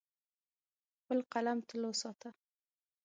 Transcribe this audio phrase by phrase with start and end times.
[0.99, 2.29] خپل قلم تل وساته.